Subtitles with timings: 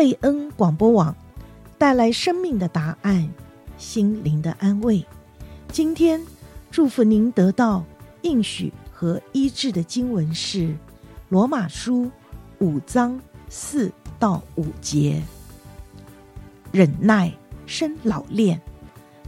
[0.00, 1.14] 贝恩广播网
[1.76, 3.30] 带来生命的答案，
[3.76, 5.04] 心灵的安慰。
[5.70, 6.24] 今天
[6.70, 7.84] 祝福您得到
[8.22, 10.74] 应许和医治的经文是
[11.28, 12.10] 罗马书
[12.60, 15.22] 五章四到五节。
[16.72, 17.30] 忍耐
[17.66, 18.58] 生老练，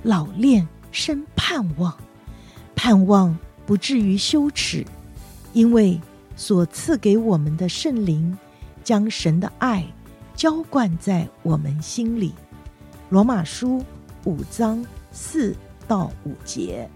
[0.03, 1.95] 老练生盼望，
[2.75, 3.37] 盼望
[3.67, 4.87] 不至于羞耻，
[5.53, 6.01] 因为
[6.35, 8.39] 所赐给我们的圣灵
[8.83, 9.87] 将神的爱
[10.35, 12.35] 浇灌在我们心里。
[13.11, 13.85] 罗马书
[14.25, 15.55] 五章四
[15.87, 16.89] 到五节。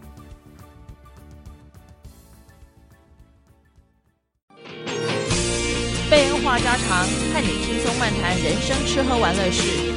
[6.10, 7.04] 贝恩话家常，
[7.34, 9.92] 和你轻松漫谈人生吃喝玩乐事。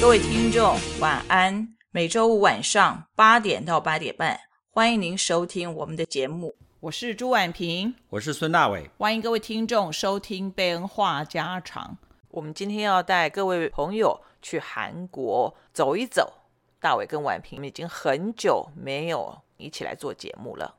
[0.00, 1.68] 各位听众，晚安。
[1.92, 6.54] 每周五晚上八点到八点半，欢迎您收听我们的节目。
[6.80, 11.96] 我是朱婉萍，我是孙大伟，欢迎各位听众收听贝恩话家常。
[12.32, 16.32] 我们今天要带各位朋友去韩国走一走。
[16.80, 20.74] 大伟跟婉萍已经很久没有一起来做节目了。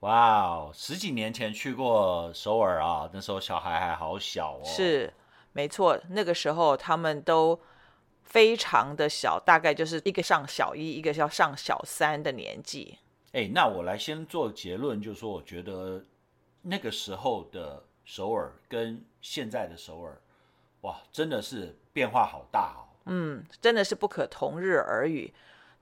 [0.00, 4.62] 哇哦，十几年前去过首尔啊，那时候小孩还好小哦。
[4.64, 5.12] 是，
[5.52, 7.60] 没错，那个时候他们都。
[8.26, 12.98] 非常的小，大概就是一个上小一，一个要上小三的年纪。
[13.32, 16.02] 哎，那我来先做结论，就是说，我觉得
[16.62, 20.20] 那个时候的首尔跟现在的首尔，
[20.84, 22.84] 哇，真的是变化好大哦。
[23.06, 25.32] 嗯，真的是不可同日而语。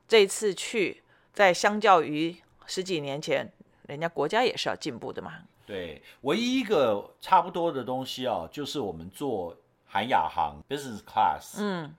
[0.07, 2.37] 这次去，在相较于
[2.67, 3.53] 十几年前，
[3.89, 5.41] 人家国家也是要进步的嘛。
[5.67, 11.57] 对，唯一一个差不多的东西啊，就是我们坐韩亚航 Business Class。
[11.59, 11.95] 嗯。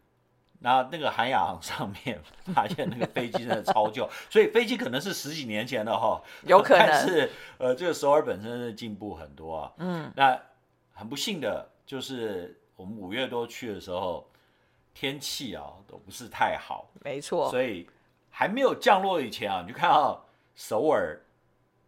[0.61, 2.17] 然后那个韩亚航上面
[2.55, 6.87] 发现那个飞机真的超旧，所以飞机可能是十几年前的哈，有可能。
[6.87, 9.73] 但是呃，这个首尔本身的进步很多啊。
[9.79, 10.09] 嗯。
[10.15, 10.41] 那
[10.93, 14.27] 很不幸的就是我们五月多去的时候，
[14.93, 16.89] 天气啊都不是太好。
[17.03, 17.49] 没错。
[17.49, 17.89] 所以
[18.29, 20.25] 还没有降落以前啊，你就看到
[20.55, 21.21] 首尔，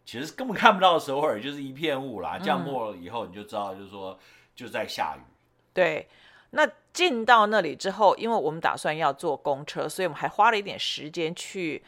[0.04, 2.38] 其实根本看不到首尔，就是一片雾啦。
[2.38, 4.18] 降落了以后，你就知道就是说
[4.54, 5.20] 就在下雨。
[5.72, 6.08] 对。
[6.50, 11.84] 那进到那里之后，因为我们打算要坐公车，所以我们还花了一点时间去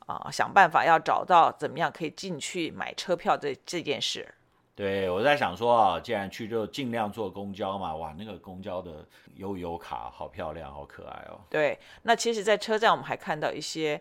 [0.00, 4.32] 啊、呃、想办法要找到怎么样可以进去买车票这这件事。
[4.74, 7.94] 对，我在想说啊，既然去就尽量坐公交嘛。
[7.94, 11.40] 哇，那个公交的悠游卡好漂亮，好可爱哦。
[11.50, 14.00] 对，那其实，在车站我们还看到一些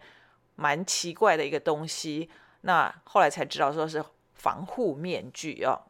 [0.56, 2.30] 蛮奇怪的一个东西，
[2.62, 5.82] 那后来才知道说是防护面具哦。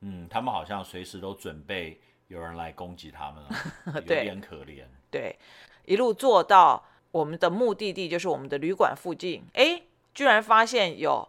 [0.00, 2.00] 嗯，他们好像随时都准备。
[2.28, 3.50] 有人来攻击他们了，
[3.94, 4.82] 有点可怜。
[5.12, 5.38] 对，
[5.84, 9.44] 一路坐到我们的目的地，就是我们的旅馆附近。
[9.52, 9.80] 哎，
[10.12, 11.28] 居然发现有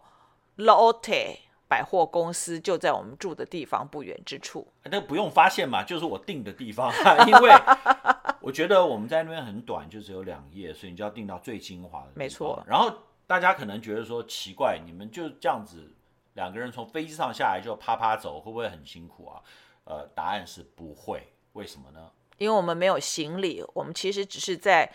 [0.56, 1.36] Lotte
[1.68, 4.66] 百货公司就在我们住的地方不远之处。
[4.84, 6.90] 那不用发现嘛，就是我订的地方。
[7.26, 7.50] 因为
[8.40, 12.08] 我觉得我们在那边很短，就只有两夜，所以你就要订到最精华的。
[12.14, 12.64] 没错。
[12.66, 12.90] 然后
[13.26, 15.92] 大家可能觉得说奇怪，你们就这样子
[16.34, 19.42] 两个人从飞机上下来就啪啪走，会不会很辛苦啊？
[19.84, 22.10] 呃，答案是不会，为什么呢？
[22.38, 24.90] 因为我们没有行李，我们其实只是在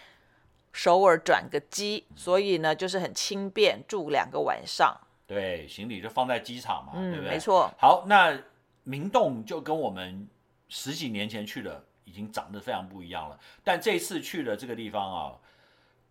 [0.72, 4.97] 首尔转个机，所以呢，就是很轻便，住两个晚上。
[5.33, 7.33] 对，行李就放在机场嘛，嗯、对不对？
[7.33, 7.71] 没错。
[7.77, 8.38] 好，那
[8.83, 10.27] 明洞就跟我们
[10.69, 15.33] 十几年前去的已经长得非常不一样了，但这次去的这个地方啊，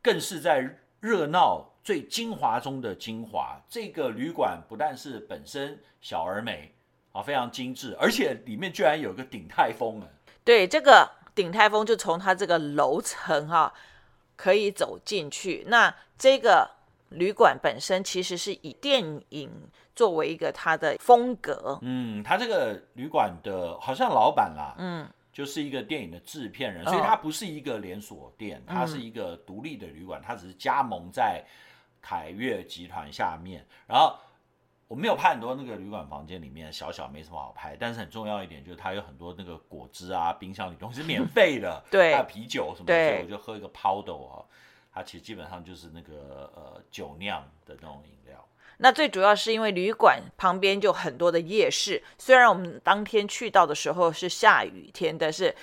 [0.03, 3.61] 更是在热闹最精华中的精华。
[3.69, 6.75] 这个旅馆不但是本身小而美。
[7.13, 10.07] 啊，非常精致，而且里面居然有个鼎泰丰呢。
[10.43, 13.75] 对，这个鼎泰丰就从它这个楼层哈、啊，
[14.35, 15.63] 可以走进去。
[15.69, 16.71] 那这个
[17.15, 19.51] 旅馆本身其实是以电影
[19.95, 21.79] 作为一个它的风格。
[21.83, 31.45] 嗯，它这个旅馆的好像老板啦，嗯，就是一个电影的制片人，所以它不是一个连锁店，它是一个独立的旅馆，它只是加盟在
[32.01, 34.17] 凯悦集团下面，然后。
[34.89, 44.45] 我没有拍很多那个旅馆房间里面小小没什么好拍，但是很重要一点就是它有很多那个果汁啊，冰箱里东西是免费的， 对，还有啤酒什么的，所以我就喝一个 Powder 啊，
[44.93, 48.47] 它其实基本上就是那个呃酒酿的那种饮料。
[48.79, 55.55] 那最主要是因为旅馆旁边就很多的夜市，虽然我们当天去到的时候是下雨天，但是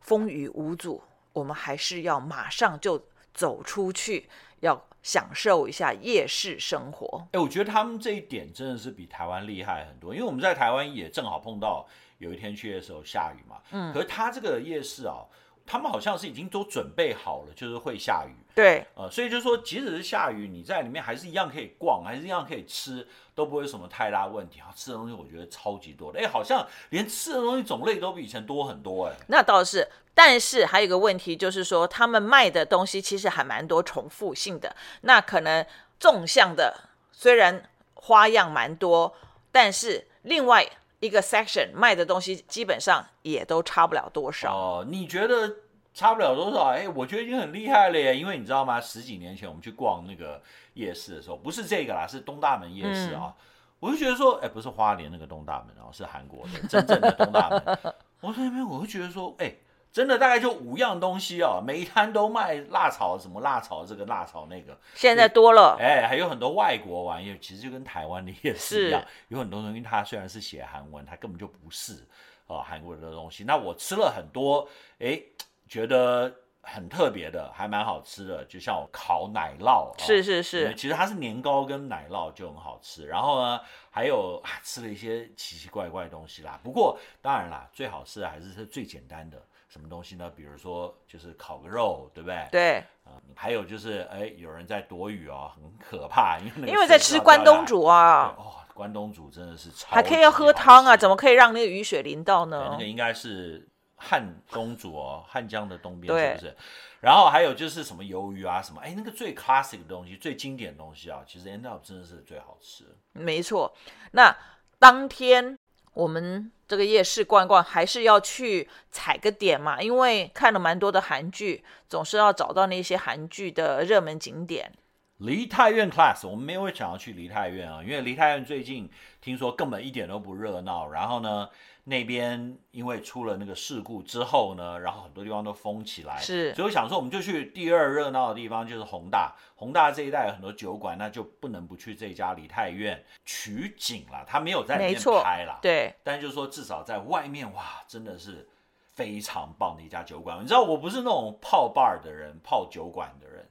[0.00, 1.02] 风雨无阻，
[1.32, 4.28] 我们还是要马上就走出去
[4.60, 4.84] 要。
[5.00, 7.26] 享受一下夜市生活。
[7.32, 11.86] 哎，我觉得他们这一点真的是比台湾厉害很多，因为我们在台湾也正好碰到
[12.18, 13.62] 有一天去的时候下雨嘛。
[13.70, 13.92] 嗯。
[13.94, 15.24] 可是他这个夜市啊，
[15.68, 18.32] 他们好像是已经都准备好了，就是会下雨。
[18.54, 24.72] 对，呃，所以就是说，即使是下雨，你在里面还是一样可以逛，还是一样可以吃，都不会有什么太大问题啊。
[24.74, 29.14] 吃的东西我觉得超级多的，哎，好像连吃的东西种类都比以前多很多，哎。
[29.28, 34.74] 那倒是，但是还有一个问题就是说，他们卖的东西其实还蛮多重复性的。
[35.02, 35.64] 那可能
[36.00, 37.62] 纵向的虽然
[37.94, 39.14] 花样蛮多，
[39.52, 40.66] 但是另外。
[41.00, 44.86] 一个 section 卖的东西基本上也都差不了多少哦。
[44.88, 45.56] 你觉得
[45.94, 46.68] 差不了多少？
[46.68, 48.16] 哎，我觉得已经很厉害了耶。
[48.16, 48.80] 因为你知道吗？
[48.80, 50.42] 十几年前我们去逛那个
[50.74, 53.24] 夜市的时候，不是这个啦，是东大门夜市啊。
[53.26, 53.34] 嗯、
[53.80, 57.78] 我就觉得说，哎，不是花莲那个东大门哦，是韩国的真正的东大门。
[58.20, 59.54] 我在那边，我会觉得说，哎。
[59.90, 72.06] 真的大概就五样东西哦，每一摊都卖辣炒什么辣炒这个辣炒那个，现在多了，哎，还有很多外国玩意儿，其实就跟台湾的夜市一样，有很多东西它虽然是写韩文，它根本就不是
[72.46, 73.44] 哦韩国的东西。
[73.44, 74.68] 那我吃了很多，
[74.98, 75.20] 哎，
[75.66, 83.06] 觉得很特别的，还蛮好吃的，就像我烤奶酪，是是是，其实它是年糕跟奶酪就很好吃。
[83.06, 86.60] 然后呢，还有啊吃了一些奇奇怪怪的东西啦。
[86.62, 89.42] 不过当然啦，最好吃的还是是最简单的。
[89.68, 90.30] 什么东西呢？
[90.34, 92.48] 比如说，就是烤个肉，对不对？
[92.50, 92.76] 对。
[93.04, 98.34] 啊、嗯，还有就是，哎，有人在躲雨哦，很可怕，因为那个因为在吃关东煮啊。
[98.38, 99.94] 哦，关东煮真的是超。
[99.94, 100.96] 还可以要喝汤啊？
[100.96, 102.68] 怎么可以让那个雨水淋到呢？
[102.72, 106.56] 那个应该是汉东煮哦，汉江的东边是不是？
[107.00, 108.80] 然后还有就是什么鱿鱼啊，什么？
[108.80, 112.84] 哎，那个最 classic 的东西，最经典的东西啊，其实 end up 真的是最好吃。
[113.12, 113.74] 没错。
[114.12, 114.34] 那
[114.78, 115.57] 当天。
[115.94, 124.72] 我们这个夜市逛逛，还是要去踩个点嘛，因为看了蛮多的韩剧，总是要找到那些韩剧的热门景点。
[125.18, 128.88] 梨泰院 class，我们没有想要去梨泰院啊，因为梨泰院最近
[129.20, 131.48] 听说根本一点都不热闹，然后呢，
[131.88, 139.34] 那边因为出了那个事故之后呢，然后很多地方都封起来，是，所以我想说，我们就去第二热闹的地方，就是宏大。
[139.56, 144.24] 宏大这一带有很多酒馆，那就不能不去这家梨泰院取景了。
[144.26, 148.48] 他没有在里面拍了，对，但就是说至少在外面，哇，真的是
[148.94, 150.38] 非常棒的一家酒馆。
[150.42, 153.46] 你知道，我不是那种泡 bar 的人，泡酒馆的人。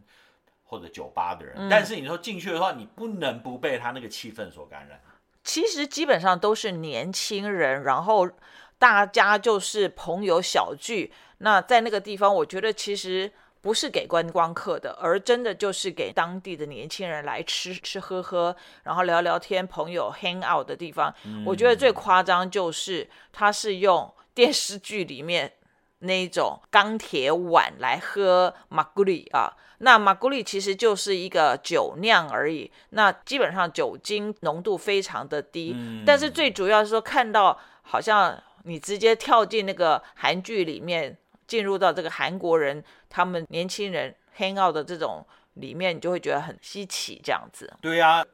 [0.69, 4.99] 或者酒吧的人，嗯、但是你说进去的话，你不能不被他那个气氛所感染。
[5.47, 8.29] 其实基本上都是年轻人，然后
[8.77, 11.13] 大家就是朋友小聚。
[11.37, 18.53] 那在那个地方，我觉得其实不是给观光客的，而真的就是给当地的年轻人来吃吃喝喝，
[18.83, 21.15] 然后聊聊天，朋友 hang out 的地方。
[21.23, 25.53] 嗯、我觉得最夸张就是它是用电视剧里面
[25.99, 29.51] 那一种钢铁碗来喝马古里啊。
[29.79, 41.15] 那马古里其实就是一个酒酿而已，那基本上酒精浓度非常的低，嗯、但是最主要是说看到好像你直接跳进那个韩剧里面，
[41.45, 45.23] 进入到这个韩国人他们年轻人 hang out 的这种
[45.53, 47.71] 里面，你就会觉得很稀奇这样子。
[47.79, 48.25] 对呀、啊，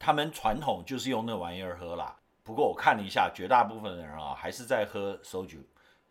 [0.00, 2.16] 他们传统就是用那玩意儿喝啦。
[2.42, 5.60] 不过我看了一下，绝大部分的人啊还是在喝 soju，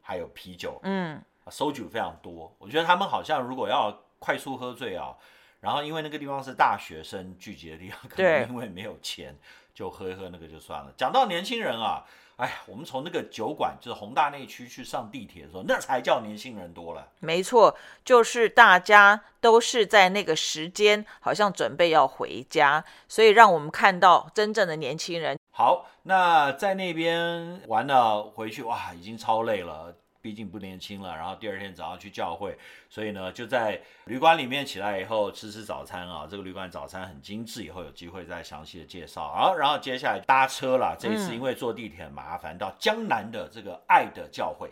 [0.07, 0.79] 还有啤酒。
[0.83, 2.55] 嗯，soju 非常多。
[2.59, 5.13] 我觉得他们好像如果要快速喝醉啊，
[5.59, 9.37] 然后因为那个地方是大学生聚集的地方，可能因为没有钱，
[9.73, 10.93] 就喝一喝那个就算了。
[10.95, 12.05] 讲到年轻人啊，
[12.37, 17.05] 哎呀，我们从那个酒馆，就是宏大那区去上地铁的时候，那才叫年轻人多了。
[17.19, 25.37] 没错，就是大家都是在那个时间，好像准备要回家，所以让我们看到真正的年轻人。
[25.57, 29.91] 好，那在那边玩了回去，哇，已经超累了。
[30.21, 32.55] 毕竟不年轻了，然后第二天早上去教会，
[32.91, 36.27] 所以呢就在旅馆里面起来以后吃吃早餐啊。
[36.29, 39.29] 这个旅馆早餐很精致，以后有机会再详细的介绍。
[39.29, 44.69] 好，然后接下来搭车啦，这一次因为坐地铁很麻烦，嗯、到江南的这个爱的教会。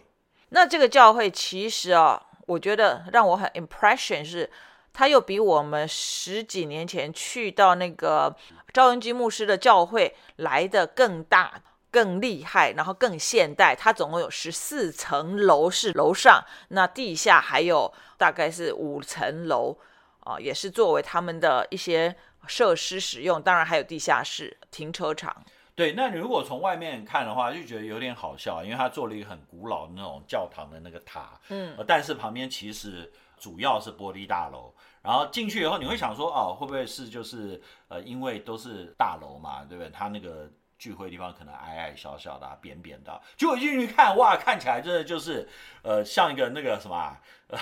[0.49, 4.47] 那这个教会其实啊，我觉得让我很 impression 是，
[4.95, 8.35] 它又比我们十几年前去到那个
[8.73, 11.61] 赵恩基牧师的教会来的更大。
[11.91, 13.73] 更厉害，然后更现代。
[13.73, 19.77] 它总共有十四层楼，是楼上，那地下还有大概是五层楼
[20.19, 22.13] 啊，也是作为他们的一些
[22.47, 23.41] 设施使用。
[23.41, 25.41] 当然还有地下室、停车场。
[25.73, 34.73] 对，那你如果从外面看的话，就觉得有点好笑，因为它做了一个很古老的那种教堂的那个塔，嗯，但是旁边其实主要是玻璃大楼。
[35.01, 39.89] 然后进去以后，你会想说，哦，会不会是就是呃，因为都是大楼嘛，对不对？
[39.91, 40.49] 它那个。
[40.77, 45.47] 聚会的地方可能矮矮小小的、啊、扁扁的，结果进去看，哇，看起来真的就是，
[45.81, 47.17] 呃，像一个那个什么，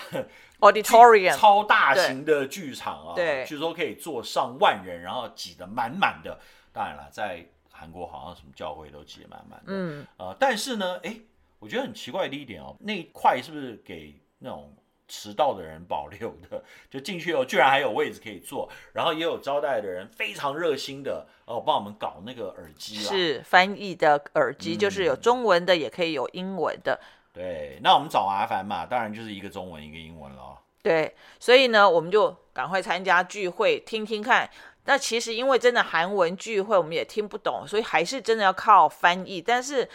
[0.59, 6.39] auditorium，超大型的剧场啊，对，据说可以坐上万人，然后挤得满满的。
[6.73, 11.15] 当然了，在韩国好像什么教会都挤得满满的，嗯，呃，但是呢，哎，
[11.59, 14.75] 我觉得很奇怪的一点哦，那一块是不是给那种
[15.13, 26.99] 迟到的人保留的，就进去后居然还有位置可以坐，然后也有招待的人非常热心的哦，帮我们搞那个耳机啦，是翻译的耳机，嗯、就是有中文的，也可以有英文的。
[27.31, 30.59] 对，那我们找麻烦嘛，当然就是一个中文一个英文了。
[30.81, 34.49] 对，所以呢，我们就赶快参加聚会，听听看。
[34.85, 39.41] 那其实因为真的韩文聚会，我们也听不懂，所以还是真的要靠翻译。
[39.41, 39.87] 但是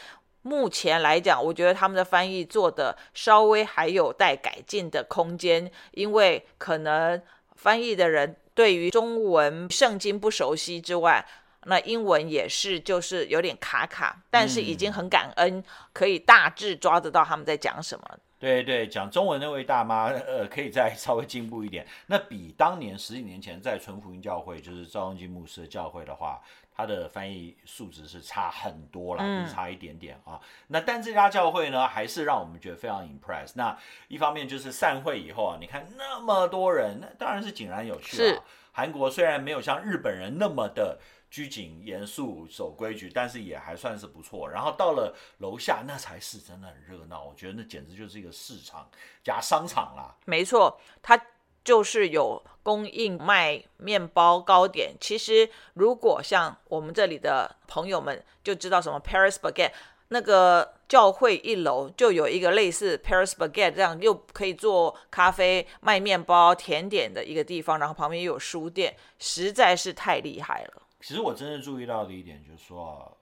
[0.49, 7.21] 目前来讲，我觉得他们的翻译做的稍微还有待改进的空间，因为可能
[7.55, 11.23] 翻译的人对于中文圣经不熟悉之外，
[11.65, 14.23] 那英文也是就是有点卡卡。
[14.31, 15.63] 但是已经很感恩，
[15.93, 18.05] 可以大致抓得到他们在讲什么。
[18.41, 21.85] 对对，讲中文那位大妈，呃，可以再 稍微进步一点。
[22.07, 26.41] 那比当年十几年前在纯福音教会，就是赵永金牧师的教会的话，
[26.79, 30.41] 他的翻译素质是差很多了，不是差一点点啊。
[30.69, 33.51] 那但这家教会呢，还是让我们觉得非常 impress。
[33.57, 38.25] 那一方面就是散会以后啊，你看那么多人，那当然是井然有序啊。
[38.25, 38.41] 是
[38.73, 40.99] 韩国虽然没有像日本人那么的。
[41.31, 44.49] 拘谨严肃守规矩，但是也还算是不错。
[44.49, 47.23] 然后到了楼下，那才是真的很热闹。
[47.23, 48.89] 我觉得那简直就是一个市场
[49.23, 50.17] 加商场啦。
[50.25, 51.23] 没错，它
[51.63, 54.95] 就是有供应卖面包糕点。
[55.01, 59.73] 其实如果像我们这里的朋友们就知道什么 Paris Baguette，
[60.09, 67.79] 那个教会一楼就有一个类似 Paris Baguette 这样又可以做咖啡、卖面包、甜点的一个地方。
[67.79, 70.83] 然后旁边又有书店，实在是太厉害了。
[71.01, 73.17] 其实我真的注意到的一点就是说，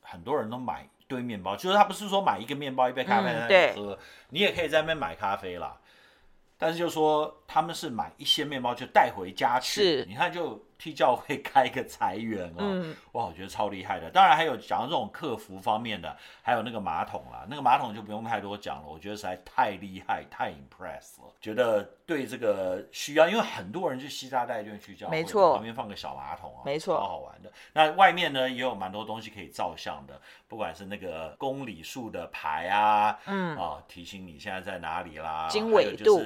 [0.00, 3.98] 很多人都买一堆面包，就是他不是说买一个面包一杯咖啡在那里喝，嗯、
[4.30, 5.78] 你也可以在那边买咖啡啦。
[6.58, 10.62] 但是就说他们是买一些面包就带回家去，你看就。
[10.78, 14.08] 替教会开一个裁员哦，嗯、哇，我觉得超厉害的。
[14.08, 18.84] 当然还有讲到这种客服方面的，还有那个马桶啦，那个马桶就不用太多讲了。
[18.86, 21.34] 我觉得实在太厉害，太 impress 了。
[21.40, 27.52] 觉得对这个需要，因为很多人去西沙带眷去教会，没错，旁边放个小马桶啊，没错，超好玩的。
[27.72, 36.22] 那外面呢也有蛮多东西可以照相的，不管是那个公里数的牌啊，嗯啊，提醒你现在在哪里啦，经纬度。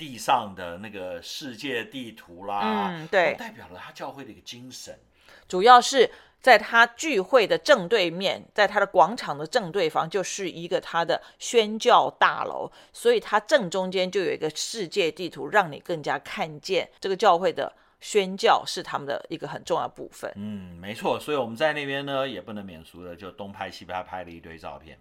[0.00, 4.98] 地上的那个世界地图啦，嗯，对，代表了他教会的一个精神。
[5.46, 20.32] 主要是在他聚会的正对面，在他的广场的正对方，就是一个他的宣教大楼，所以他正中间就有一个世界地图，让你更加看见这个教会的宣教是他们的一个很重要部分。
[20.36, 24.98] 嗯，没错，所以我们在那边呢，也不能免俗的，就东拍西拍，拍了一堆照片。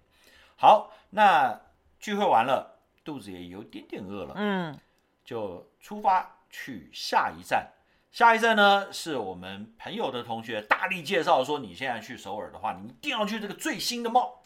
[0.58, 1.58] 好，那
[2.02, 4.78] 聚会完了，肚子也有点点饿了，嗯。
[5.30, 7.72] 就出发去下一站，
[8.10, 14.38] 下一站呢是我们朋友的同学大力介绍说，你现在去首尔的话，你一定要去这个最新的 mall。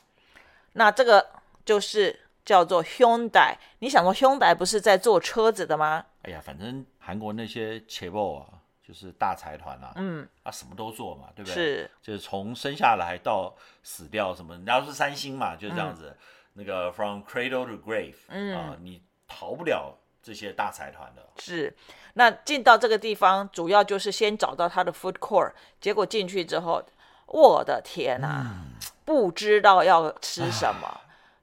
[0.74, 1.26] 那这个
[1.64, 3.56] 就是叫做 Hyundai。
[3.80, 6.06] 你想说 Hyundai 不是在做车子的吗？
[6.24, 8.50] 哎呀，反正韩国那些 chaebol 啊，
[8.86, 11.54] 就是大财团啊，嗯啊什么都做嘛，对不对？
[11.54, 16.10] 是，就是从生下来到死掉什么，然后是三星嘛，就是这样子。
[16.10, 16.18] 嗯、
[16.56, 19.98] 那个 from cradle to grave，嗯啊，你逃不了。
[20.24, 21.28] 这些大财团的。
[21.38, 21.76] 是，
[22.14, 25.52] 那进到这个地方，主要就是先找到他的 food court，
[25.82, 26.82] 结果进去之后，
[27.28, 31.00] 我的天呐，嗯、不知道要吃什么，唉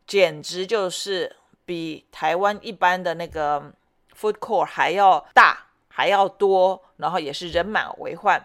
[0.06, 3.72] 简直就是比台湾一般的那个
[4.18, 8.44] food court 还要大，还要多，然后也是人满为患，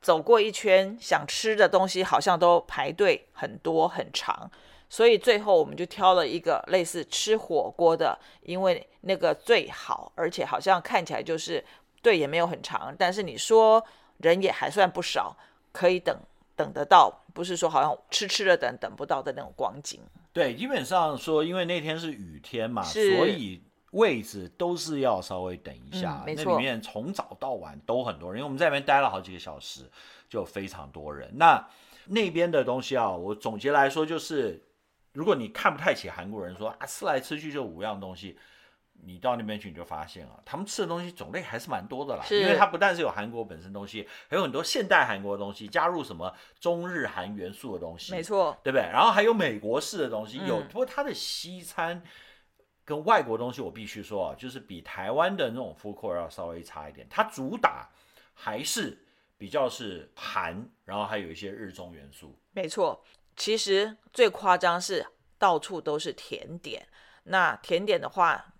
[0.00, 4.50] 走过一圈，想吃的东西好像都排队很多很长。
[4.92, 11.64] 所以最后我们就挑了一个类似吃火锅的，因为那个最好，而且好像看起来就是
[12.02, 13.82] 队也没有很长，但是你说
[14.18, 15.36] 人也还算不少，
[15.70, 16.18] 可以等
[16.56, 20.00] 等得到，不是说好像吃吃了等等不到的那种光景。
[20.32, 26.24] 对，基本上说，因为那天是雨天嘛，所以位置都是要稍微等一下。
[26.26, 29.88] 那里面从早到晚都很多人，因为我们在那边待了好几个小时，
[30.28, 31.30] 就非常多人。
[31.36, 31.64] 那
[32.06, 34.60] 那边的东西啊，我总结来说就是。
[35.12, 38.38] 如果你看不太起韩国人说，说啊吃来吃去就五样东西，
[39.02, 42.24] 你到那边去你就发现啊，他们吃的东西种类还是蛮多的啦。
[42.30, 48.82] 因为它不但是有韩国本身东西，还有很多现代韩国的东西，加入什么中日韩元素的东西，没错，对不对？
[48.82, 50.60] 然后还有美国式的东西，有。
[50.60, 52.02] 嗯、不过它的西餐
[52.84, 57.06] 跟外国东西，我必须说啊，就是比台湾的那种 food court 要稍微差一点。
[57.08, 57.88] 它主打
[58.34, 58.98] 还是
[59.38, 63.02] 比较是韩，然后还有一些日中元素，没错。
[63.40, 65.06] 其实最夸张是
[65.38, 66.86] 到处都是甜点，
[67.22, 68.52] 那甜点的话，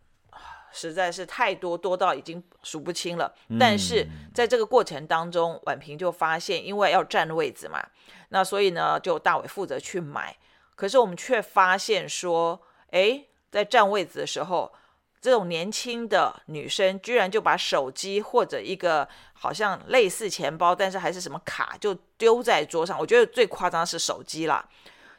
[0.72, 3.30] 实在是太多，多到已经数不清了。
[3.48, 7.86] 嗯、但是在这个过程当中，婉平就发现，因为要占位子嘛，
[8.30, 10.34] 那所以呢，就大伟负责去买。
[10.74, 14.72] 可是我们却发现说，哎，在占位子的时候，
[15.20, 22.98] 这种年轻的女生居然就把手机或者一个好像类似钱包，但是还是什么卡就丢在桌上。
[22.98, 24.66] 我觉得最夸张的是手机啦，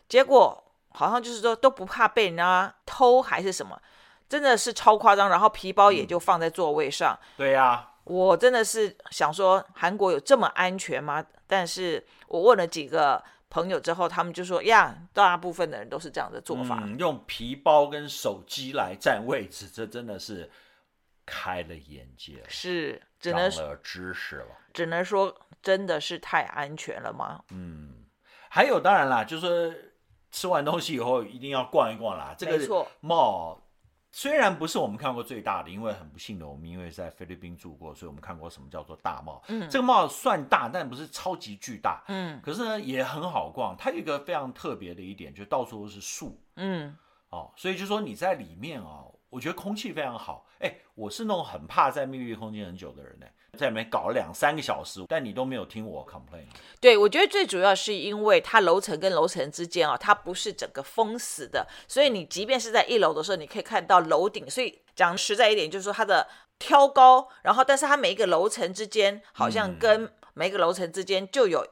[0.10, 3.80] 结果好像就是说都不怕被人家偷还是什么，
[4.28, 5.30] 真的是超夸张。
[5.30, 7.18] 然后皮包也就放在座位上。
[7.22, 11.24] 嗯、对呀、啊，我真的是想说韩国有这么安全吗？
[11.46, 13.24] 但是我问了几个。
[13.52, 20.50] 朋友之后，他们就说呀，大部分的人都是这样的做法，嗯，用皮包跟手机来占位置，这真的是
[21.26, 27.44] 开了眼界了，是，只能长了知识了，只能说真的是太安全了吗？
[27.50, 28.06] 嗯，
[28.50, 29.94] 还有当然啦，就是
[30.32, 32.58] 吃完东西以后一定要逛一逛啦，这个
[33.04, 33.60] mall。
[34.14, 39.42] 虽然不是我们看过最大的，因为很不幸的，我们因为在菲律宾住过，所以我们看过什么叫做大 mall。
[39.48, 42.04] 嗯，这个 mall 算大，但不是超级巨大。
[42.10, 43.76] 嗯，可是呢也很好逛。
[43.78, 46.38] 它有一个非常特别的一点，就到处都是树。
[46.58, 46.94] 嗯，
[47.30, 50.46] 哦，所以就说你在里面啊、哦，我觉得空气非常好。
[50.60, 53.26] 哎，我是那种很怕在密闭空间很久的人呢。
[53.58, 56.46] 在里面搞了两三个小时，但你都没有听我 complain。
[56.80, 64.50] 对，我觉得最主要是因为它楼层跟楼层之间啊，它不是整个封死的，所以你即便是在一楼的时候，你可以看到楼顶。
[64.50, 66.28] 所以讲实在一点，就是说它的
[66.60, 71.66] 挑高，然后但是它每一个楼层之间好像跟每一个楼层之间就有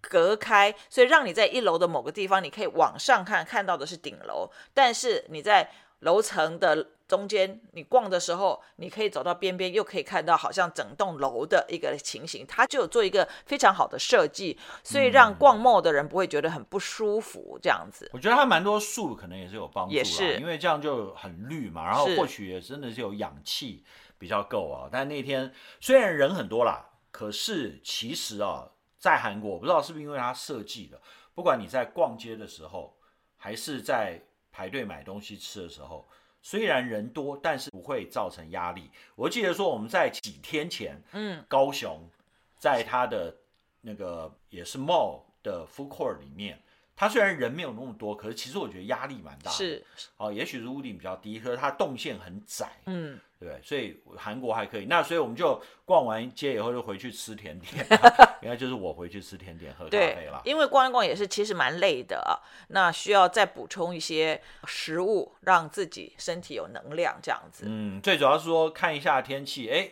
[0.00, 5.70] 隔开，嗯、所以让你在一楼的某个地方，你可以往上看，看到的是顶楼，但是你在
[6.00, 12.44] 楼层的中间，你逛的时候，你可以走到边边，又可以看到好像整栋楼的一个情形。
[12.46, 17.58] 它就有做一个非常好的设计，所以让逛 mall 的人不会觉得很不舒服。
[17.62, 19.94] 这样子，我觉得它蛮多树，可能也是有帮助。
[19.94, 23.84] 也是，因为这样就很绿嘛，然后或许也真的是有氧气
[24.18, 24.88] 比较够啊。
[24.90, 31.00] 但那天虽然人很多啦，可是其实啊，在韩国，我不知道是不是因为它设计的，
[31.34, 32.96] 不管你在逛街的时候，
[33.36, 34.20] 还是在
[34.56, 36.08] 排队买东西吃的时候。
[36.40, 38.88] 虽然人多，但是不会造成压力。
[39.16, 42.08] 我记得说我们在几天前，嗯，高雄
[42.56, 43.36] 在它的
[43.80, 46.58] 那个也是 mall 的 food court 里面，
[46.96, 49.56] 它虽然人没有那么多，可是其实我觉得压力蛮大的。
[49.56, 49.84] 是，
[50.16, 53.20] 哦，也许是屋顶比较低，可是它动线很窄，嗯。
[53.38, 54.86] 对，所以韩国还可以。
[54.86, 57.86] 那所以我们就逛完街以后就回去吃甜点，
[58.40, 60.40] 应该就是我回去吃甜点喝咖啡了。
[60.42, 67.66] 因为逛一逛也是其实蛮累的，那需要再补充一些食物，让自己身体有能量这样子。
[67.68, 69.90] 嗯，最主要是说看一下天气，哎，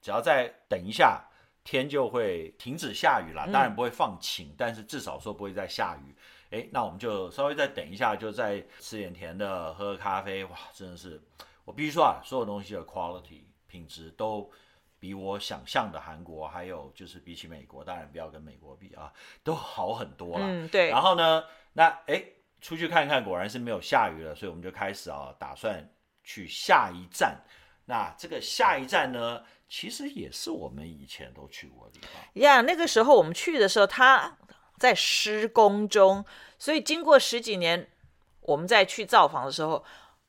[0.00, 1.28] 只要再等一下，
[1.64, 3.46] 天就会停止下雨了。
[3.52, 6.16] 当然不会放晴，嗯、但是至少说不会再下雨。
[6.56, 10.42] 哎，那我们就稍微再等一下，就再吃点甜的，喝喝咖啡。
[10.46, 11.20] 哇，真的是。
[11.66, 14.50] 我必须说啊，所有东西的 quality 品质都
[14.98, 20.46] 比我想象的韩国，还有就是比起美国，当然不要跟美国比啊，都好很多了。
[20.46, 20.88] 嗯，对。
[20.88, 22.22] 然后呢，那哎，
[22.60, 25.86] 出去看一看，果然是没有下雨了，所以我们就开始啊，打算
[26.24, 27.42] 去下一站。
[27.84, 32.42] 那这个下一站呢，其实也是我们以前都去过的地方。
[32.42, 34.36] 呀，yeah, 那个时候我们去的时候，它
[34.78, 36.24] 在施工中，
[36.58, 37.88] 所以经过十几年，
[38.40, 39.84] 我们再去造访的时候。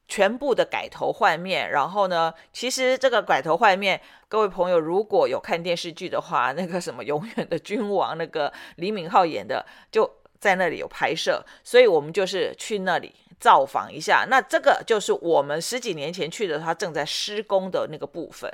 [0.10, 14.26] 全部的改头换面，然后呢，其实这个改头换面，各位朋友如果有看电视剧的话，那个什么永远的君王，那个李敏镐演的，就在那里有拍摄，所以我们就是去那里造访一下。
[14.30, 18.50] 那这个就是我们十几年前去的，它正在施工的那个部分，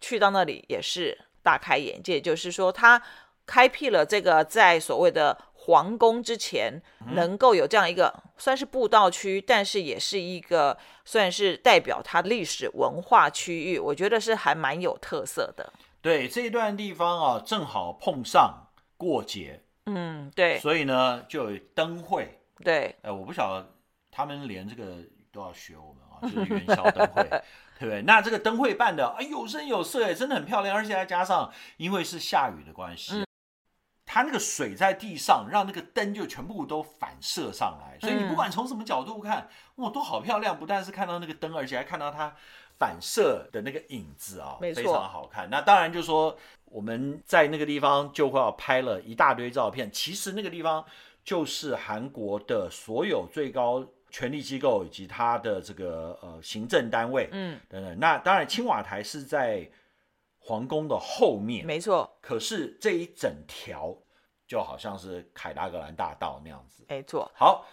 [0.00, 3.00] 去到那里也是大开眼界，就是说它
[3.46, 5.38] 开辟了这个在所谓的。
[5.66, 6.80] 皇宫之前
[7.14, 15.72] 能够有这样一个算是步道区，但是也是一个算是代表它历史文化区域，我觉得是还蛮有特色的。
[16.00, 22.38] 对，这一段地方啊，正好碰上过节，嗯，对，所以呢就有灯会。
[22.62, 23.68] 对，哎，我不晓得
[24.12, 24.98] 他们连这个
[25.32, 27.24] 都要学我们啊，就是元宵灯会，
[27.80, 28.02] 对不对？
[28.02, 33.24] 那这个灯会办的哎有声有色，哎，真的很漂亮，而且再加上因为是下雨的关系。
[34.16, 40.58] 嗯它那个水在地上，让那个灯就全部都反射上来，所以你不管从什么角度看，哇，都好漂亮！
[40.58, 42.34] 不但是看到那个灯，而且还看到它
[42.78, 45.50] 反射的那个影子啊，非常好看。
[45.50, 49.92] 那当然就是说我们在那个地方就会要拍了一大堆照片。
[49.92, 50.82] 其实那个地方
[51.22, 57.98] 就是韩国的所有最高权力机构以及它的这个呃行政单位，嗯，等等。
[58.00, 59.70] 那当然青瓦台是在
[60.38, 62.16] 皇宫的后面，没错。
[62.22, 63.94] 可是这一整条。
[64.46, 67.30] 就好像是凯达格兰大道那样子，没错。
[67.34, 67.66] 好，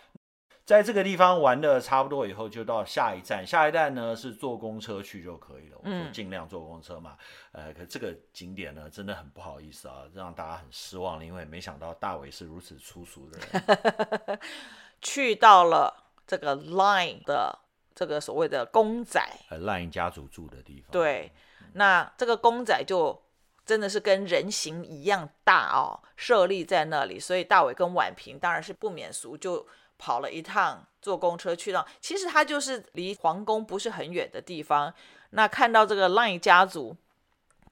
[0.65, 3.45] 在这个地方玩的差不多以后，就到下一站。
[3.45, 5.77] 下一站呢是坐公车去就可以了。
[5.83, 7.17] 我说尽量坐公车嘛。
[7.51, 14.39] 嗯、呃，可这个景点呢真的很不好意思啊，让大家很失望，因为没想到大伟是如此粗俗的人。
[15.01, 17.59] 去到了这个 Line 的
[17.93, 20.91] 这个所谓的公仔，LINE 家族住的地方。
[20.91, 21.31] 对，
[21.73, 23.21] 那这个公仔就
[23.65, 29.65] 真的是跟人形一样大哦，设立在那里，所以大伟跟婉萍当然是不免俗，就
[29.97, 31.87] 跑了一趟，坐公车去到。
[32.01, 34.93] 其实他就是离皇宫不是很远的地方。
[35.29, 36.95] 那看到这个 LINE 家族，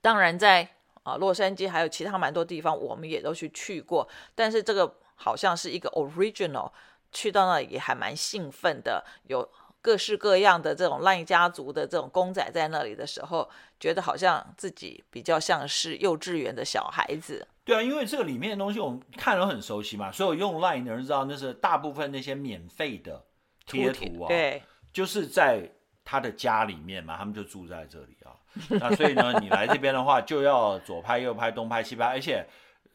[0.01, 0.67] 当然在
[1.03, 6.71] 啊洛杉矶还有其他蛮多地方，我们也都去去过，但是这个好像是一个 original，
[7.11, 9.47] 去到那里也还蛮兴奋的，有。
[9.81, 17.47] 各式各样的这种 LINE 家族的这种公仔在那里的时候，觉得好像自己比较像是幼稚园的小孩子。
[17.63, 23.25] 对啊，因为这个里面的东西我们看了很熟悉嘛，所有用 LINE 的人知道那是大部分那些免费的
[23.65, 24.61] 贴图啊，对，
[24.93, 25.67] 就是在
[26.05, 28.37] 他的家里面嘛，他们就住在这里啊。
[28.69, 32.45] 那所以呢，你来这边的话，就要左拍右拍，东拍西拍，而且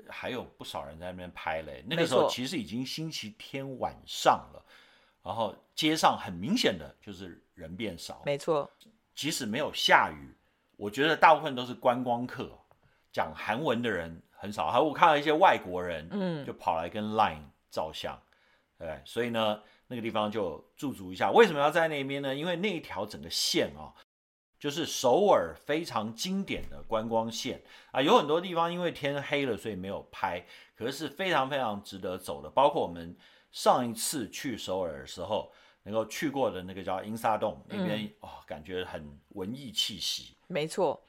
[0.08, 1.84] 还有不少人在那边拍嘞。
[1.88, 4.62] 那个时候其实已经星期天晚上了。
[5.26, 8.70] 然后街上很明显的就是人变少，没错。
[9.12, 10.32] 即使没有下雨，
[10.76, 12.56] 我觉得大部分都是观光客，
[13.10, 14.70] 讲韩文的人很少。
[14.70, 18.16] 还有我看到一些外国人，嗯，就跑来跟 Line 照相，
[18.78, 19.02] 嗯、对。
[19.04, 21.32] 所以呢，那个地方就驻足一下。
[21.32, 22.32] 为什么要在那边呢？
[22.32, 23.90] 因为那一条整个线啊，
[24.60, 27.60] 就是首尔非常经典的观光线
[27.90, 33.16] 啊，有很多地方因为天黑了，所以没有拍，可是非常非常值得走的，包括我们。
[33.52, 35.50] 上一次去首尔的时候，
[35.84, 40.36] 能够去过的那个叫英沙洞那边，哦，感觉很文艺气息。
[40.48, 41.02] 没错，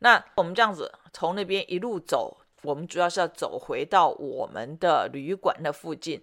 [0.00, 6.22] 那我们这样子从那边一路走，我们主要是要走回到我们的旅馆的附近。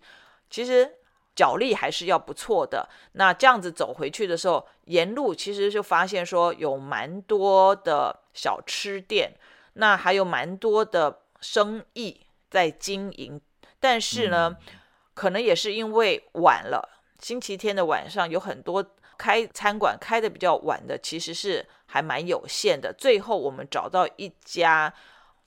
[0.49, 0.95] 其实
[1.35, 2.87] 脚力还是要不错的。
[3.13, 9.33] 那这样子走回去的时候，沿路其实就发现说有蛮多的小吃店，
[9.73, 12.21] 那还有蛮多的生意
[12.51, 13.41] 在经营，
[13.79, 14.55] 但是呢。
[14.59, 14.79] 嗯
[15.13, 18.83] 可能也是因为晚了，星期天的晚上有很多
[19.17, 22.93] 开餐馆开的比较晚的，其实是还蛮有限的。
[22.97, 24.93] 最后我们找到一家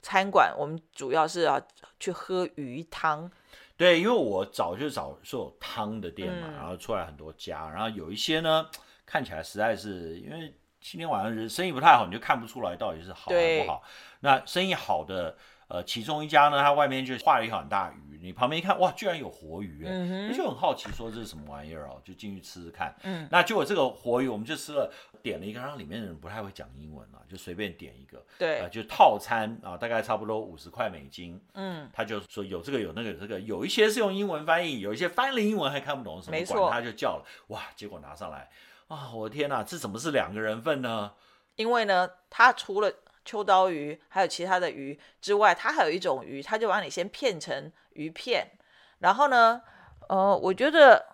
[0.02, 1.60] 餐馆，我们主要是要
[1.98, 3.30] 去喝鱼汤。
[3.76, 8.66] 对，因为我早就找说有汤的店嘛，嗯、然后出来很多家，然后有一些呢
[9.04, 13.82] 看起来实在是因为今天晚上生意不太好，你就看不出来到底是好还不好。
[14.20, 15.36] 那生意好的。
[15.68, 22.94] 呃，其中一家呢，它外面就画了一条很大鱼，你旁边一看，哇，居然有活鱼，哎、嗯，就很好奇，说这是什么玩意儿哦，就进去吃吃看。
[23.02, 31.40] 嗯，那结果这个活鱼，我们就吃了，点了一个，然后里面的人不太会讲英文啊，就随便点一个，对，呃，就套餐啊，大概差不多五十块美金。
[31.54, 38.48] 嗯，他就说有这个有那个有这个，有一些是用英文翻译，有一些翻了英文还看不懂什么，管他就叫了，哇，结果拿上来，
[38.86, 41.12] 啊，我的天哪，这怎么是两个人份呢？
[41.56, 42.92] 因为呢，他除了
[43.26, 48.52] 秋刀鱼还有其他的鱼之外，它还有一种鱼，它就把你先片成鱼片，
[49.00, 49.60] 然后呢，
[50.08, 51.04] 呃，我觉得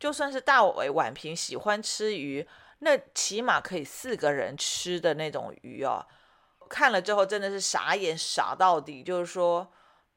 [0.00, 6.04] 就算是大伟婉平喜欢吃鱼，那起码可以四个人吃的那种鱼哦。
[6.70, 9.70] 看了之后真的是傻眼傻到底，就是说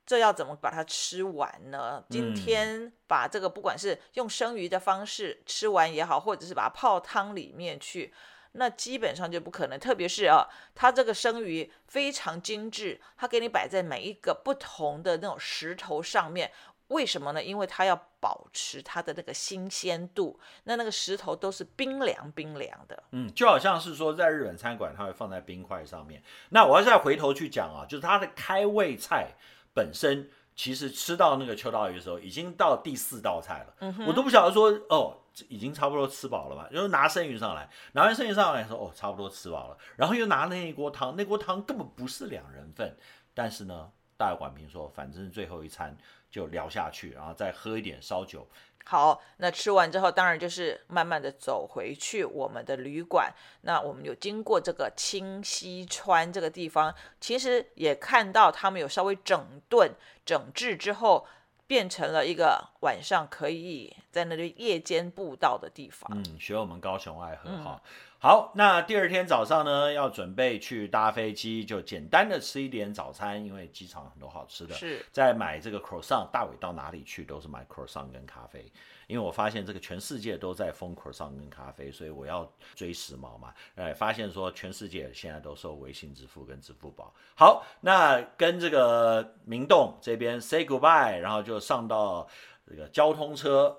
[0.05, 2.01] 这要怎么把它吃完呢？
[2.09, 8.13] 今天把这个不管是用生鱼的方式吃完也好，或者是把它泡汤里面去。
[8.57, 16.51] 那基本上就不可能，特别是啊，它这个生鱼非常精致，它给你摆在每一个不同的那种石头上面，
[16.87, 17.43] 为什么呢？
[17.43, 23.03] 因为它要保持它的那个新鲜度，那那个石头都是冰凉冰凉的。
[23.11, 26.23] 嗯，就好像是说在日本餐馆，它会放在冰块上面。
[26.49, 29.31] 那我要再回头去讲啊，就是它的开胃菜
[29.73, 33.75] 本身，其实吃到那个秋刀鱼的时候，已经到第四道菜了。
[33.81, 35.17] 嗯，我都不晓得说哦。
[35.49, 36.69] 已经差不多吃饱了吧？
[36.71, 39.77] 就拿生鱼上来，拿完生鱼上来说，哦，差不多吃饱了。
[39.97, 42.95] 然后又拿那一锅汤，那锅汤根本不是两人份。
[43.33, 45.97] 但是呢，大伟婉萍说，反正最后一餐
[46.29, 48.47] 就聊下去，然后再喝一点烧酒。
[48.85, 53.33] 好，那吃完之后，当然就是慢慢的走回去我们的旅馆。
[53.61, 59.93] 那我们有经过这个清溪川这个地方，其实也看到他们有稍微整顿、
[60.25, 61.27] 整治之后。
[61.67, 66.09] 变成了一个晚上可以在那里夜间步道的地方。
[66.13, 67.81] 嗯，学我们高雄爱河哈。
[67.83, 67.91] 嗯、
[68.25, 74.73] 好，那第二天早上呢，要准备去搭飞机，就简单的吃一点早餐，因为机场很多好吃的。
[74.73, 75.05] 是。
[75.11, 78.65] 在买这个 croissant，大伟到哪里去都是买 croissant 跟咖啡。
[79.05, 83.53] 因为我发现这个全世界都在疯 croissant 跟咖啡，所以我要追时髦嘛。
[83.75, 87.13] 哎，发现说全世界现在都收微信支付跟支付宝。
[87.35, 92.27] 好，那跟这个明洞这边 say goodbye，然后就上到
[92.67, 93.77] 这个交通车，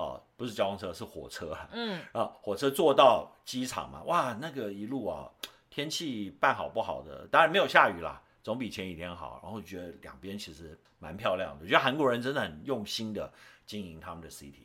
[0.00, 1.56] 哦，不是交通车，是火车。
[1.72, 5.28] 嗯，啊，火车坐到机场嘛，哇，那个一路啊，
[5.68, 9.40] 天气半好不好的，当然没有下雨啦，总比前几天好。
[9.42, 13.30] 然后觉得两边其实蛮漂亮的，我觉得韩国人真的很用心的。
[13.66, 14.64] 经营他们的 city，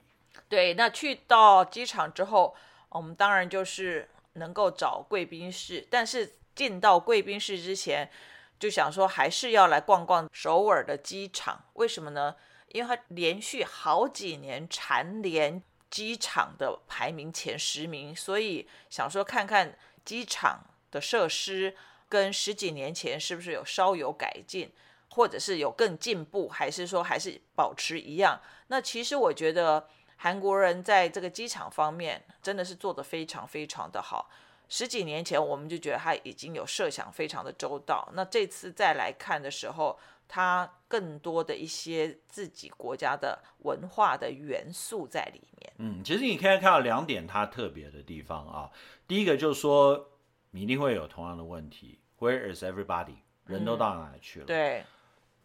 [0.50, 2.56] 对，那去到机场之后，
[2.90, 8.10] 我们当然就是能够找贵宾室，但是进到贵宾室之前，
[8.58, 11.66] 就想说还是要来逛逛首尔的机场。
[11.74, 12.36] 为什么呢？
[12.76, 20.60] 因为它连续好几年蝉联机场的排名前十名，所以想说看看机场
[20.92, 21.76] 的设施
[22.10, 24.72] 跟十几年前是不是有稍有改进，
[25.10, 28.42] 或者是有更进步，还是说还是保持一样？
[28.68, 29.88] 那其实我觉得。
[30.18, 34.32] 韩国人在这个机场方面真的是做得非常非常的好。
[34.70, 45.74] 十几年前我们就觉得他已经有设想非常的周到，那这次再来看的时候，他更多的一些自己国家的文化的元素在里面。
[45.78, 48.72] 嗯，其实你可以看到两点它特别的地方啊。
[49.08, 50.12] 第一个就是说，
[50.52, 53.18] 你一定会有同样的问题，Where is everybody？
[53.46, 54.46] 人都到哪里去了？
[54.46, 54.84] 嗯，对，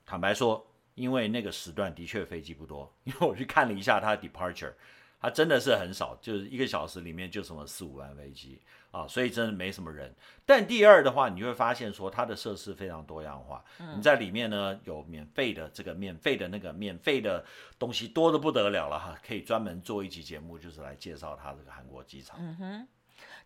[0.05, 0.67] 坦白说。
[0.97, 4.75] 因为那个时段的确飞机不多，因为我去看了一下它的 departure，
[5.19, 10.15] 它真的是很少，就是一个小时里面就什么四五班飞机啊，所以真的没什么人。
[10.45, 17.45] 但第二的话，你会发现说它的设施非常多样化，嗯、你在里面呢有免费的这个免费的那个免费的
[17.79, 22.37] 东西多的不得了了哈，可以专门做一期节目，就是来介绍它这个韩国机场。
[22.41, 22.89] 嗯哼，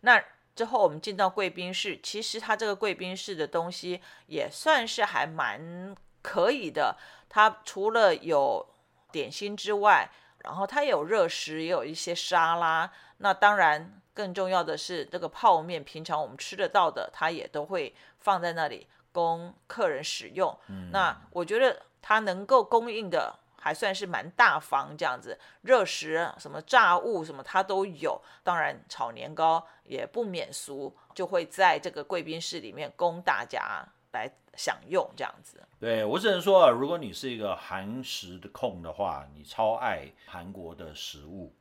[0.01, 0.23] 那
[0.55, 6.97] 之后我们进到贵宾室，其实它这个贵宾室的东西也算是还蛮可以的。
[7.29, 8.65] 它除了有
[9.11, 12.91] 点心之外，然后它也有热食，也有一些沙拉。
[13.19, 20.57] 那当然，更重要的是这个泡面，平常我们吃得到的，它也都会放在那里供客人使用。
[20.69, 28.21] 嗯、那我觉得它能够供应的还算是蛮大方，这样子，热食什么炸物什么它都有。
[28.43, 35.61] 当然，炒年糕也不免俗，就会在这个贵宾室里面供大家来享用这样子。
[35.81, 41.55] 对，我只能说啊，如果你是一个韩食的控的话，你超爱韩国的食物，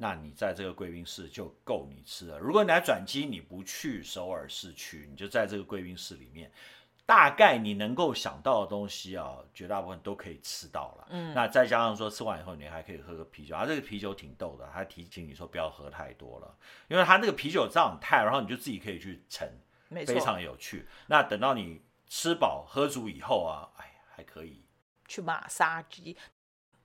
[0.00, 2.38] 那你在这个贵宾室就够你吃了。
[2.38, 6.50] 如果你来转机，你不去首尔市区，你就在这个贵宾室里面，
[7.04, 11.06] 大概你能够想到的东西啊，绝大部分都可以吃到了。
[11.10, 16.56] 嗯，那再加上说吃完以后，你还可以喝个啤酒，啊，这个啤酒挺逗的，他提醒你说不要喝太多了，
[16.88, 19.46] 因为他那个啤酒这样太，然后你就自己可以去盛，
[19.88, 20.86] 没错，非常有趣。
[21.06, 21.82] 那等到你。
[22.12, 24.64] 吃饱喝足以后啊，哎，还可以
[25.06, 26.16] 去马杀鸡。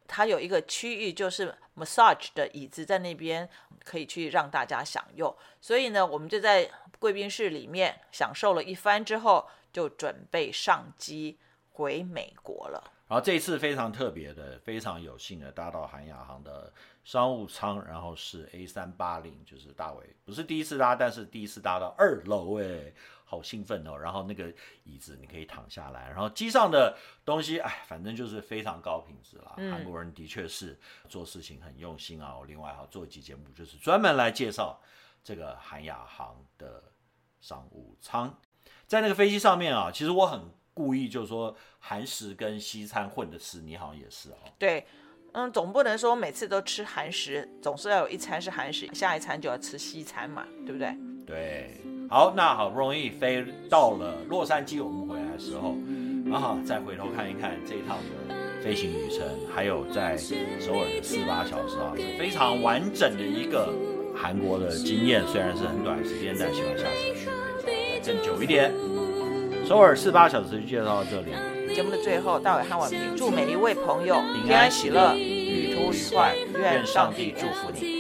[0.08, 3.50] 它有一个区域就是 massage 的椅子在那边，
[3.84, 5.36] 可以去让大家享用。
[5.60, 11.38] 所以呢，我们就在贵宾室里面享受了一番之后，就准备上机
[11.72, 12.92] 回美国了。
[13.08, 22.94] 然后这一次非常特别的，非常有幸的搭到韩亚航的商务舱，然后是 A 三八零，就是大伟不是第一次搭，但是第一次搭到二楼，哎。
[23.28, 23.98] 好兴奋哦！
[23.98, 29.56] 然后那个椅子你可以躺下来，然后机上的东西，哎，反正就是非常高品质啦。
[29.58, 32.38] 嗯、韩国人的确是做事情很用心啊。
[32.38, 34.80] 我另外还要做一期节目，就是专门来介绍
[35.24, 36.84] 这个韩亚航的
[37.42, 38.40] 商务舱。
[38.86, 40.42] 在那个飞机上面啊，其实我很
[40.76, 44.36] 故意就是说韩食跟西餐混着吃，你好像也是哦。
[44.60, 44.86] 对，
[45.32, 50.96] 嗯，总不能说每次都吃韩食，总是要有一餐是韩食，下一餐就要吃西餐嘛，对不对？
[51.26, 51.82] 对。
[52.08, 55.76] 好，那好不容易飞到了洛杉矶，我们回来的时候，
[56.30, 63.74] 然后再回头看一看这一趟的飞行旅程，还有在首尔的四八小时啊，是非常完整的一个
[64.16, 65.26] 韩国的经验。
[65.26, 67.26] 虽然是很短时间，但希望下次去
[67.64, 68.72] 可以再更久一点。
[69.68, 71.34] 首尔四八小时就介绍到这里。
[71.74, 77.95] 节目的最后，大伟和婉平祝每一位朋友平安喜乐，旅途愉快，愿上帝祝福你。